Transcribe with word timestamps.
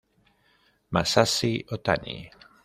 Masashi 0.91 1.61
Otani 1.69 2.17